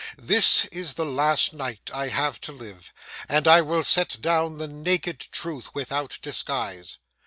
[0.17, 2.91] This is the last night I have to live,
[3.29, 6.97] and I will set down the naked truth without disguise.